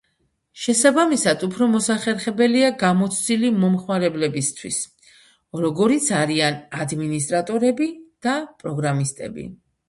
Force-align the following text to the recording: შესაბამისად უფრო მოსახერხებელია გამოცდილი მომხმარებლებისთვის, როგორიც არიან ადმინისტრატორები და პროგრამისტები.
შესაბამისად 0.59 1.43
უფრო 1.47 1.65
მოსახერხებელია 1.73 2.71
გამოცდილი 2.83 3.51
მომხმარებლებისთვის, 3.65 4.79
როგორიც 5.67 6.09
არიან 6.23 6.59
ადმინისტრატორები 6.87 7.91
და 8.29 8.35
პროგრამისტები. 8.65 9.47